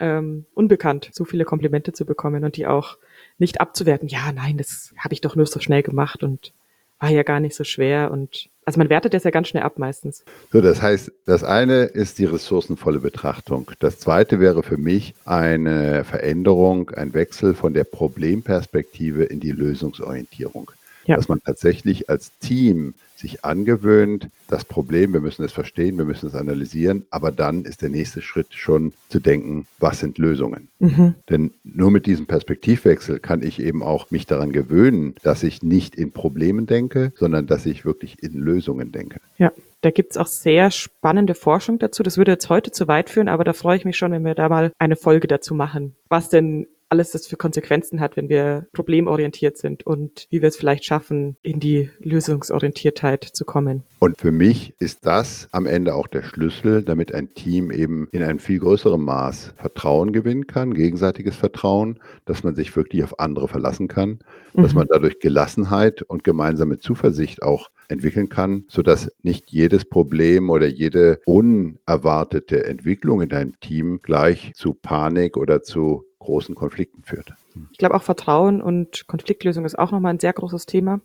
[0.00, 2.98] ähm, unbekannt, so viele Komplimente zu bekommen und die auch
[3.38, 4.08] nicht abzuwerten.
[4.08, 6.52] Ja, nein, das habe ich doch nur so schnell gemacht und
[6.98, 8.10] war ja gar nicht so schwer.
[8.10, 10.24] Und also man wertet das ja ganz schnell ab meistens.
[10.52, 13.70] So, das heißt, das eine ist die ressourcenvolle Betrachtung.
[13.80, 20.70] Das zweite wäre für mich eine Veränderung, ein Wechsel von der Problemperspektive in die Lösungsorientierung.
[21.06, 21.16] Ja.
[21.16, 26.28] Dass man tatsächlich als Team sich angewöhnt, das Problem, wir müssen es verstehen, wir müssen
[26.28, 30.68] es analysieren, aber dann ist der nächste Schritt schon zu denken, was sind Lösungen?
[30.80, 31.14] Mhm.
[31.30, 35.94] Denn nur mit diesem Perspektivwechsel kann ich eben auch mich daran gewöhnen, dass ich nicht
[35.94, 39.20] in Problemen denke, sondern dass ich wirklich in Lösungen denke.
[39.38, 39.52] Ja.
[39.82, 42.04] Da gibt's auch sehr spannende Forschung dazu.
[42.04, 44.36] Das würde jetzt heute zu weit führen, aber da freue ich mich schon, wenn wir
[44.36, 45.96] da mal eine Folge dazu machen.
[46.08, 50.58] Was denn alles das für Konsequenzen hat, wenn wir problemorientiert sind und wie wir es
[50.58, 53.82] vielleicht schaffen, in die Lösungsorientiertheit zu kommen.
[53.98, 58.22] Und für mich ist das am Ende auch der Schlüssel, damit ein Team eben in
[58.22, 63.48] einem viel größerem Maß Vertrauen gewinnen kann, gegenseitiges Vertrauen, dass man sich wirklich auf andere
[63.48, 64.18] verlassen kann,
[64.52, 64.62] mhm.
[64.62, 70.66] dass man dadurch Gelassenheit und gemeinsame Zuversicht auch entwickeln kann, sodass nicht jedes Problem oder
[70.66, 77.34] jede unerwartete Entwicklung in einem Team gleich zu Panik oder zu großen Konflikten führt.
[77.72, 81.00] Ich glaube auch Vertrauen und Konfliktlösung ist auch nochmal ein sehr großes Thema.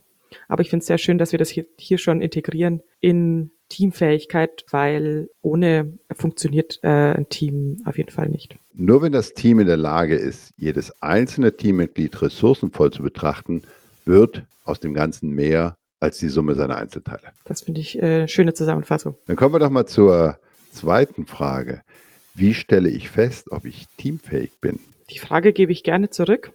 [0.48, 4.66] Aber ich finde es sehr schön, dass wir das hier, hier schon integrieren in Teamfähigkeit,
[4.72, 8.58] weil ohne funktioniert äh, ein Team auf jeden Fall nicht.
[8.74, 13.64] Nur wenn das Team in der Lage ist, jedes einzelne Teammitglied ressourcenvoll zu betrachten,
[14.06, 17.34] wird aus dem Ganzen mehr als die Summe seiner Einzelteile.
[17.46, 19.16] Das finde ich äh, schöne Zusammenfassung.
[19.26, 20.38] Dann kommen wir doch mal zur
[20.72, 21.82] zweiten Frage.
[22.36, 24.80] Wie stelle ich fest, ob ich teamfähig bin?
[25.10, 26.52] Die Frage gebe ich gerne zurück.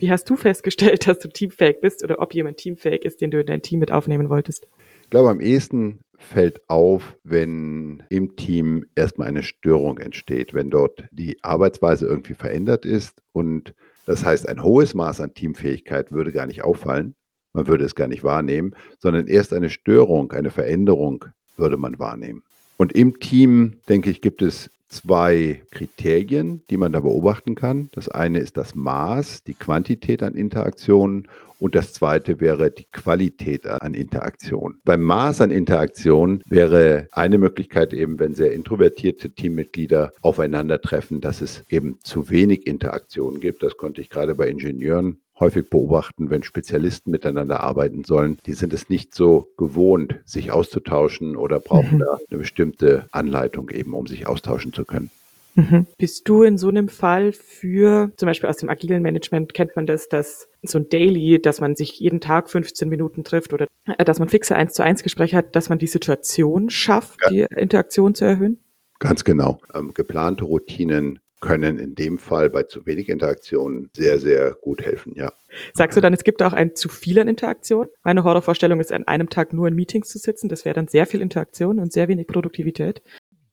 [0.00, 3.40] Wie hast du festgestellt, dass du teamfähig bist oder ob jemand teamfähig ist, den du
[3.40, 4.66] in dein Team mit aufnehmen wolltest?
[5.04, 11.04] Ich glaube, am ehesten fällt auf, wenn im Team erstmal eine Störung entsteht, wenn dort
[11.10, 16.46] die Arbeitsweise irgendwie verändert ist und Das heißt, ein hohes Maß an Teamfähigkeit würde gar
[16.46, 17.14] nicht auffallen,
[17.52, 21.24] man würde es gar nicht wahrnehmen, sondern erst eine Störung, eine Veränderung
[21.56, 22.42] würde man wahrnehmen.
[22.78, 27.88] Und im Team, denke ich, gibt es zwei Kriterien, die man da beobachten kann.
[27.92, 31.28] Das eine ist das Maß, die Quantität an Interaktionen
[31.62, 34.80] und das zweite wäre die Qualität an Interaktion.
[34.84, 41.64] Beim Maß an Interaktion wäre eine Möglichkeit eben, wenn sehr introvertierte Teammitglieder aufeinandertreffen, dass es
[41.68, 43.62] eben zu wenig Interaktion gibt.
[43.62, 48.38] Das konnte ich gerade bei Ingenieuren häufig beobachten, wenn Spezialisten miteinander arbeiten sollen.
[48.46, 52.00] Die sind es nicht so gewohnt, sich auszutauschen oder brauchen mhm.
[52.00, 55.10] da eine bestimmte Anleitung eben, um sich austauschen zu können.
[55.54, 55.86] Mhm.
[55.98, 59.86] Bist du in so einem Fall für, zum Beispiel aus dem agilen Management kennt man
[59.86, 64.04] das, dass so ein Daily, dass man sich jeden Tag 15 Minuten trifft oder äh,
[64.04, 67.30] dass man fixe 1 zu 1 Gespräche hat, dass man die Situation schafft, ja.
[67.30, 68.58] die Interaktion zu erhöhen?
[68.98, 69.60] Ganz genau.
[69.74, 75.12] Ähm, geplante Routinen können in dem Fall bei zu wenig Interaktionen sehr, sehr gut helfen,
[75.14, 75.32] ja.
[75.74, 77.88] Sagst du dann, es gibt auch ein zu viel an Interaktion?
[78.02, 80.48] Meine Horrorvorstellung ist, an einem Tag nur in Meetings zu sitzen.
[80.48, 83.02] Das wäre dann sehr viel Interaktion und sehr wenig Produktivität.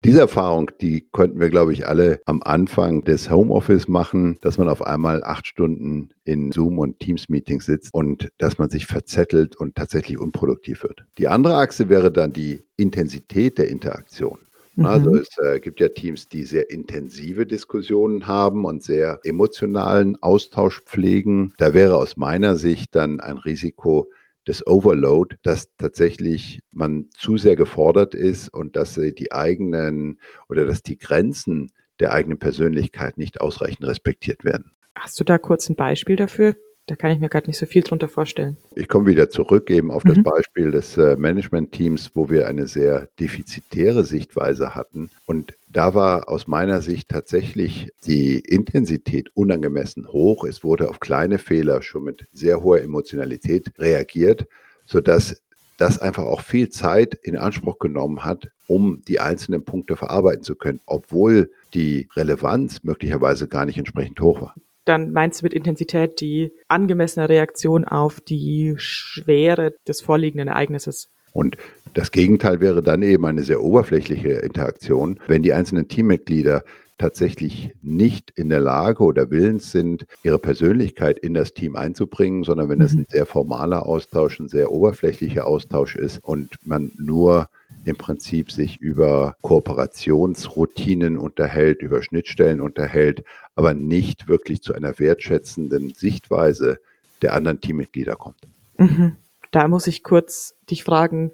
[0.05, 4.69] Diese Erfahrung, die konnten wir, glaube ich, alle am Anfang des Homeoffice machen, dass man
[4.69, 9.75] auf einmal acht Stunden in Zoom und Teams-Meetings sitzt und dass man sich verzettelt und
[9.75, 11.03] tatsächlich unproduktiv wird.
[11.17, 14.39] Die andere Achse wäre dann die Intensität der Interaktion.
[14.85, 15.17] Also mhm.
[15.17, 21.53] es äh, gibt ja Teams, die sehr intensive Diskussionen haben und sehr emotionalen Austausch pflegen.
[21.57, 24.09] Da wäre aus meiner Sicht dann ein Risiko,
[24.49, 30.81] des Overload, dass tatsächlich man zu sehr gefordert ist und dass die eigenen oder dass
[30.81, 34.71] die Grenzen der eigenen Persönlichkeit nicht ausreichend respektiert werden.
[34.95, 36.55] Hast du da kurz ein Beispiel dafür?
[36.89, 38.57] Da kann ich mir gerade nicht so viel drunter vorstellen.
[38.73, 40.15] Ich komme wieder zurück eben auf mhm.
[40.15, 45.11] das Beispiel des äh, Management-Teams, wo wir eine sehr defizitäre Sichtweise hatten.
[45.27, 50.45] Und da war aus meiner Sicht tatsächlich die Intensität unangemessen hoch.
[50.45, 54.47] Es wurde auf kleine Fehler schon mit sehr hoher Emotionalität reagiert,
[54.87, 55.43] sodass
[55.77, 60.55] das einfach auch viel Zeit in Anspruch genommen hat, um die einzelnen Punkte verarbeiten zu
[60.55, 64.55] können, obwohl die Relevanz möglicherweise gar nicht entsprechend hoch war
[64.89, 71.09] dann meinst du mit Intensität die angemessene Reaktion auf die Schwere des vorliegenden Ereignisses.
[71.31, 71.57] Und
[71.93, 76.63] das Gegenteil wäre dann eben eine sehr oberflächliche Interaktion, wenn die einzelnen Teammitglieder
[76.97, 82.67] tatsächlich nicht in der Lage oder willens sind, ihre Persönlichkeit in das Team einzubringen, sondern
[82.67, 83.01] wenn es mhm.
[83.01, 87.47] ein sehr formaler Austausch, ein sehr oberflächlicher Austausch ist und man nur
[87.85, 93.23] im Prinzip sich über Kooperationsroutinen unterhält, über Schnittstellen unterhält,
[93.55, 96.79] aber nicht wirklich zu einer wertschätzenden Sichtweise
[97.21, 98.47] der anderen Teammitglieder kommt.
[98.77, 99.17] Mhm.
[99.51, 101.31] Da muss ich kurz dich fragen,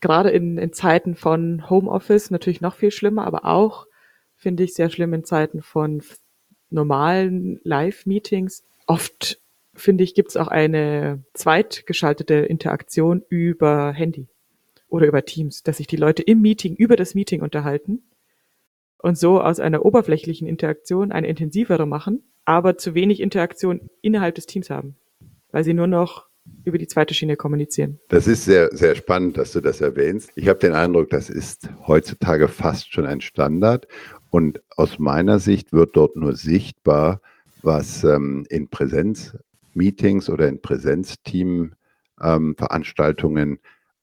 [0.00, 3.86] gerade in, in Zeiten von Homeoffice natürlich noch viel schlimmer, aber auch
[4.36, 6.02] finde ich sehr schlimm in Zeiten von
[6.70, 8.64] normalen Live-Meetings.
[8.86, 9.40] Oft
[9.74, 14.28] finde ich, gibt es auch eine zweitgeschaltete Interaktion über Handy
[14.90, 18.02] oder über Teams, dass sich die Leute im Meeting über das Meeting unterhalten
[18.98, 24.46] und so aus einer oberflächlichen Interaktion eine intensivere machen, aber zu wenig Interaktion innerhalb des
[24.46, 24.96] Teams haben,
[25.50, 26.30] weil sie nur noch
[26.64, 27.98] über die zweite Schiene kommunizieren.
[28.08, 30.30] Das ist sehr, sehr spannend, dass du das erwähnst.
[30.34, 33.86] Ich habe den Eindruck, das ist heutzutage fast schon ein Standard.
[34.30, 37.20] Und aus meiner Sicht wird dort nur sichtbar,
[37.62, 43.58] was ähm, in Präsenzmeetings oder in Präsenzteam-Veranstaltungen ähm,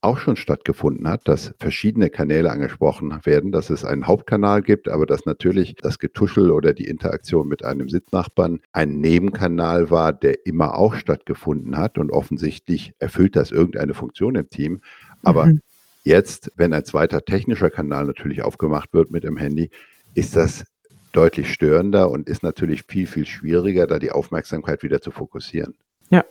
[0.08, 5.06] auch schon stattgefunden hat, dass verschiedene Kanäle angesprochen werden, dass es einen Hauptkanal gibt, aber
[5.06, 10.76] dass natürlich das Getuschel oder die Interaktion mit einem Sitznachbarn ein Nebenkanal war, der immer
[10.76, 14.80] auch stattgefunden hat und offensichtlich erfüllt das irgendeine Funktion im Team.
[15.24, 15.62] Aber mhm.
[16.04, 19.70] jetzt, wenn ein zweiter technischer Kanal natürlich aufgemacht wird mit dem Handy,
[20.13, 20.63] ist das
[21.12, 25.76] deutlich störender und ist natürlich viel, viel schwieriger, da die Aufmerksamkeit wieder zu fokussieren.
[26.10, 26.24] Ja,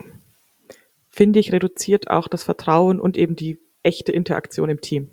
[1.16, 5.10] finde ich, reduziert auch das Vertrauen und eben die echte Interaktion im Team.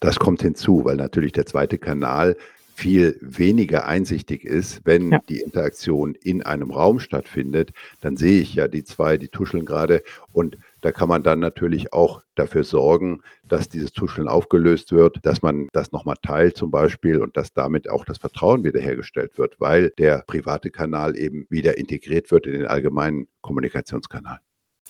[0.00, 2.36] Das kommt hinzu, weil natürlich der zweite Kanal
[2.74, 5.20] viel weniger einsichtig ist, wenn ja.
[5.28, 10.02] die Interaktion in einem Raum stattfindet, dann sehe ich ja die zwei, die tuscheln gerade
[10.32, 15.40] und da kann man dann natürlich auch dafür sorgen, dass dieses Tuscheln aufgelöst wird, dass
[15.40, 19.90] man das nochmal teilt zum Beispiel und dass damit auch das Vertrauen wiederhergestellt wird, weil
[19.90, 24.40] der private Kanal eben wieder integriert wird in den allgemeinen Kommunikationskanal.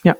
[0.05, 0.17] Ja.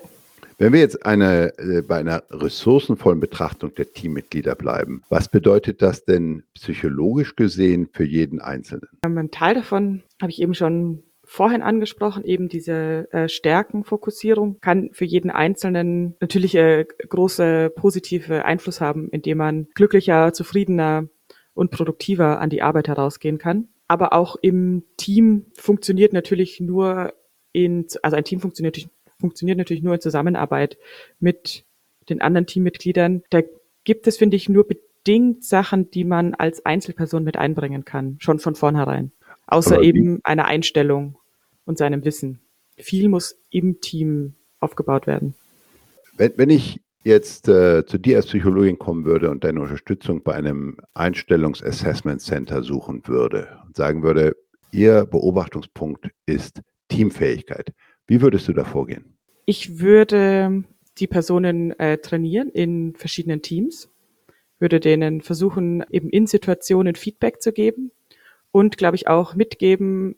[0.57, 6.05] Wenn wir jetzt eine, äh, bei einer ressourcenvollen Betrachtung der Teammitglieder bleiben, was bedeutet das
[6.05, 8.87] denn psychologisch gesehen für jeden Einzelnen?
[9.01, 15.05] Ein Teil davon habe ich eben schon vorhin angesprochen, eben diese äh, Stärkenfokussierung kann für
[15.05, 21.09] jeden Einzelnen natürlich äh, große positive Einfluss haben, indem man glücklicher, zufriedener
[21.53, 23.67] und produktiver an die Arbeit herausgehen kann.
[23.87, 27.13] aber auch im Team funktioniert natürlich nur
[27.51, 28.87] in, also ein Team funktioniert,
[29.19, 30.77] funktioniert natürlich nur in Zusammenarbeit
[31.19, 31.65] mit
[32.09, 33.23] den anderen Teammitgliedern.
[33.29, 33.41] Da
[33.83, 38.39] gibt es, finde ich, nur bedingt Sachen, die man als Einzelperson mit einbringen kann, schon
[38.39, 39.11] von vornherein.
[39.47, 41.17] Außer eben einer Einstellung
[41.65, 42.39] und seinem Wissen.
[42.77, 45.35] Viel muss im Team aufgebaut werden.
[46.17, 50.33] Wenn, wenn ich jetzt äh, zu dir als Psychologin kommen würde und deine Unterstützung bei
[50.33, 54.35] einem Einstellungs-Assessment Center suchen würde und sagen würde,
[54.71, 57.71] Ihr Beobachtungspunkt ist Teamfähigkeit,
[58.07, 59.17] wie würdest du da vorgehen?
[59.45, 60.63] Ich würde
[60.97, 63.89] die Personen äh, trainieren in verschiedenen Teams,
[64.59, 67.91] würde denen versuchen, eben in Situationen Feedback zu geben
[68.51, 70.15] und, glaube ich, auch mitgeben,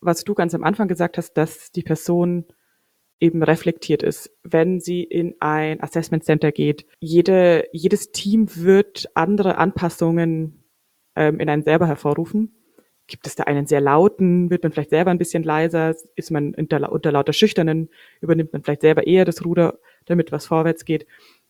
[0.00, 2.44] was du ganz am Anfang gesagt hast, dass die Person
[3.20, 6.86] eben reflektiert ist, wenn sie in ein Assessment Center geht.
[6.98, 10.64] Jede, jedes Team wird andere Anpassungen
[11.14, 12.56] ähm, in einem selber hervorrufen.
[13.06, 16.54] Gibt es da einen sehr lauten, wird man vielleicht selber ein bisschen leiser, ist man
[16.54, 21.06] unter, unter lauter Schüchternen, übernimmt man vielleicht selber eher das Ruder, damit was vorwärts geht.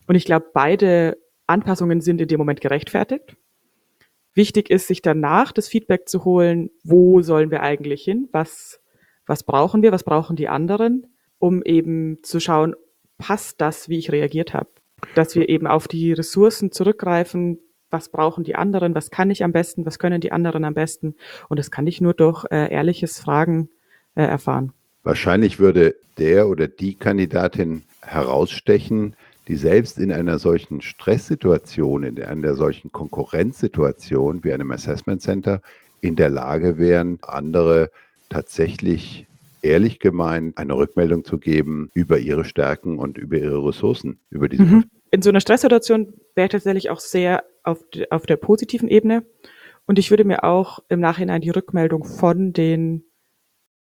[0.06, 3.36] Und ich glaube, beide Anpassungen sind in dem Moment gerechtfertigt.
[4.34, 8.80] Wichtig ist, sich danach das Feedback zu holen, wo sollen wir eigentlich hin, was,
[9.26, 11.06] was brauchen wir, was brauchen die anderen
[11.42, 12.76] um eben zu schauen,
[13.18, 14.70] passt das, wie ich reagiert habe.
[15.16, 17.58] Dass wir eben auf die Ressourcen zurückgreifen,
[17.92, 21.14] was brauchen die anderen, was kann ich am besten, was können die anderen am besten.
[21.48, 23.68] Und das kann ich nur durch äh, ehrliches Fragen
[24.14, 24.72] äh, erfahren.
[25.04, 29.14] Wahrscheinlich würde der oder die Kandidatin herausstechen,
[29.48, 35.60] die selbst in einer solchen Stresssituation, in einer solchen Konkurrenzsituation wie einem Assessment Center
[36.00, 37.90] in der Lage wären, andere
[38.28, 39.26] tatsächlich
[39.62, 44.64] ehrlich gemeint eine Rückmeldung zu geben über ihre Stärken und über ihre Ressourcen, über diese
[44.64, 44.84] mhm.
[45.10, 49.24] In so einer Stresssituation wäre ich tatsächlich auch sehr auf, auf der positiven Ebene.
[49.86, 53.04] Und ich würde mir auch im Nachhinein die Rückmeldung von den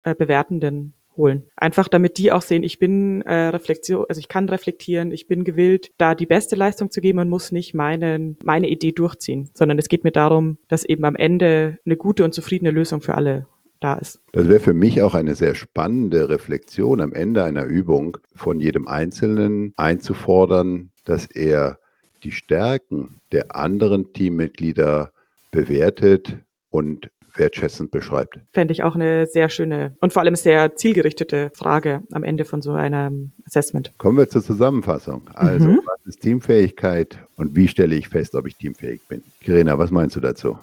[0.04, 1.44] äh, Bewertenden holen.
[1.57, 5.42] Einfach damit die auch sehen, ich bin äh, Reflexion, also ich kann reflektieren, ich bin
[5.42, 9.78] gewillt, da die beste Leistung zu geben und muss nicht meinen, meine Idee durchziehen, sondern
[9.78, 13.46] es geht mir darum, dass eben am Ende eine gute und zufriedene Lösung für alle
[13.81, 14.21] da ist.
[14.33, 18.88] Das wäre für mich auch eine sehr spannende Reflexion am Ende einer Übung von jedem
[18.88, 21.79] Einzelnen einzufordern, dass er
[22.25, 25.12] die Stärken der anderen Teammitglieder
[25.51, 26.37] bewertet
[26.71, 28.41] und wertschätzend beschreibt.
[28.53, 32.62] Fände ich auch eine sehr schöne und vor allem sehr zielgerichtete Frage am Ende von
[32.62, 33.93] so einem Assessment.
[33.99, 35.23] Kommen wir zur Zusammenfassung.
[35.35, 35.81] Also, mhm.
[35.85, 39.23] was ist Teamfähigkeit und wie stelle ich fest, ob ich teamfähig bin?
[39.41, 40.59] Kirena, was meinst du dazu?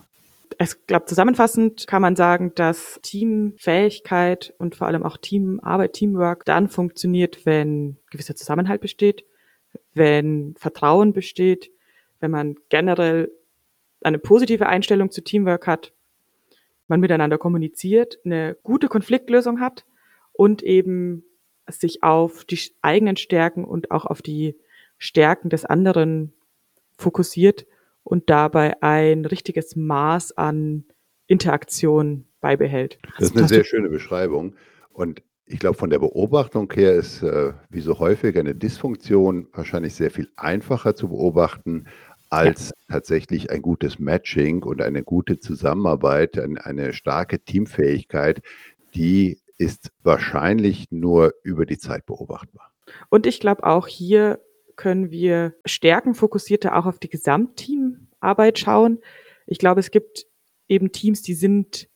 [0.60, 6.70] Ich glaube, zusammenfassend kann man sagen, dass Teamfähigkeit und vor allem auch Teamarbeit, Teamwork dann
[6.70, 9.26] funktioniert, wenn gewisser Zusammenhalt besteht,
[9.94, 11.72] wenn Vertrauen besteht,
[12.20, 13.32] wenn man generell
[14.02, 15.94] eine positive Einstellung zu Teamwork hat,
[16.88, 19.86] man miteinander kommuniziert, eine gute Konfliktlösung hat
[20.32, 21.24] und eben
[21.68, 24.56] sich auf die eigenen Stärken und auch auf die
[24.98, 26.34] Stärken des anderen
[26.98, 27.66] fokussiert
[28.06, 30.86] und dabei ein richtiges Maß an
[31.28, 33.00] Interaktion beibehält.
[33.18, 34.56] Das ist eine sehr schöne Beschreibung.
[34.94, 39.96] Und ich glaube, von der Beobachtung her ist, äh, wie so häufig, eine Dysfunktion wahrscheinlich
[39.96, 41.86] sehr viel einfacher zu beobachten
[42.30, 42.96] als ja.
[42.96, 48.42] tatsächlich ein gutes Matching und eine gute Zusammenarbeit, eine, eine starke Teamfähigkeit,
[48.94, 52.72] die ist wahrscheinlich nur über die Zeit beobachtbar.
[53.10, 54.40] Und ich glaube auch hier
[54.76, 59.00] können wir stärkenfokussierter auch auf die Gesamtteamarbeit schauen.
[59.48, 60.26] Ich glaube, es gibt
[60.68, 61.88] eben Teams, die sind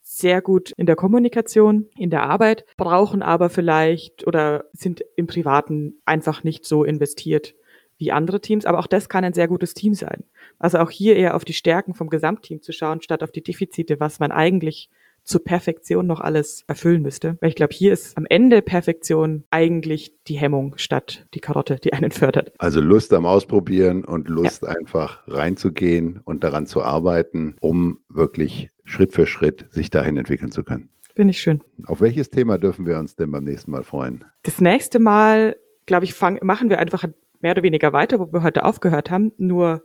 [0.00, 6.00] sehr gut in der Kommunikation, in der Arbeit, brauchen aber vielleicht oder sind im Privaten
[6.04, 7.54] einfach nicht so investiert
[7.96, 8.66] wie andere Teams.
[8.66, 10.24] Aber auch das kann ein sehr gutes Team sein.
[10.58, 13.98] Also auch hier eher auf die Stärken vom Gesamtteam zu schauen, statt auf die Defizite,
[13.98, 14.90] was man eigentlich
[15.24, 17.36] zur Perfektion noch alles erfüllen müsste.
[17.40, 21.92] Weil ich glaube, hier ist am Ende Perfektion eigentlich die Hemmung statt die Karotte, die
[21.92, 22.52] einen fördert.
[22.58, 24.68] Also Lust am Ausprobieren und Lust ja.
[24.68, 30.62] einfach reinzugehen und daran zu arbeiten, um wirklich Schritt für Schritt sich dahin entwickeln zu
[30.62, 30.90] können.
[31.14, 31.62] Finde ich schön.
[31.86, 34.24] Auf welches Thema dürfen wir uns denn beim nächsten Mal freuen?
[34.42, 37.04] Das nächste Mal, glaube ich, fang, machen wir einfach
[37.40, 39.32] mehr oder weniger weiter, wo wir heute aufgehört haben.
[39.36, 39.82] Nur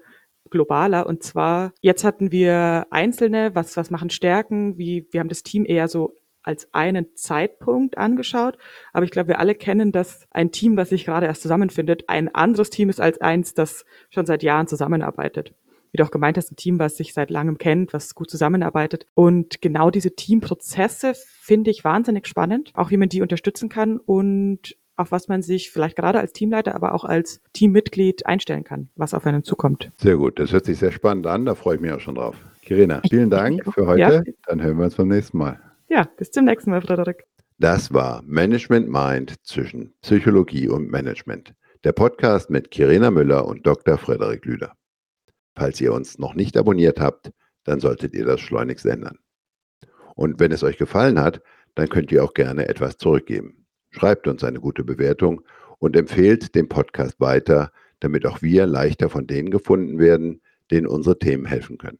[0.51, 1.05] globaler.
[1.05, 5.65] Und zwar, jetzt hatten wir einzelne, was, was machen Stärken, wie, wir haben das Team
[5.65, 8.57] eher so als einen Zeitpunkt angeschaut.
[8.93, 12.33] Aber ich glaube, wir alle kennen, dass ein Team, was sich gerade erst zusammenfindet, ein
[12.33, 15.53] anderes Team ist als eins, das schon seit Jahren zusammenarbeitet.
[15.91, 19.07] Wie du auch gemeint hast, ein Team, was sich seit langem kennt, was gut zusammenarbeitet.
[19.15, 24.77] Und genau diese Teamprozesse finde ich wahnsinnig spannend, auch wie man die unterstützen kann und
[24.99, 29.13] auf was man sich vielleicht gerade als Teamleiter, aber auch als Teammitglied einstellen kann, was
[29.13, 29.91] auf einen zukommt.
[29.97, 32.35] Sehr gut, das hört sich sehr spannend an, da freue ich mich auch schon drauf.
[32.63, 33.99] Kirina, vielen Dank für heute.
[33.99, 34.33] Ja.
[34.47, 35.59] Dann hören wir uns beim nächsten Mal.
[35.87, 37.25] Ja, bis zum nächsten Mal, Frederik.
[37.57, 41.53] Das war Management Mind zwischen Psychologie und Management.
[41.83, 43.97] Der Podcast mit Kirina Müller und Dr.
[43.97, 44.73] Frederik Lüder.
[45.55, 47.31] Falls ihr uns noch nicht abonniert habt,
[47.63, 49.17] dann solltet ihr das schleunigst ändern.
[50.15, 51.41] Und wenn es euch gefallen hat,
[51.75, 53.58] dann könnt ihr auch gerne etwas zurückgeben.
[53.91, 55.41] Schreibt uns eine gute Bewertung
[55.79, 61.19] und empfehlt den Podcast weiter, damit auch wir leichter von denen gefunden werden, denen unsere
[61.19, 61.99] Themen helfen können.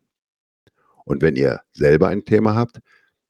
[1.05, 2.79] Und wenn ihr selber ein Thema habt,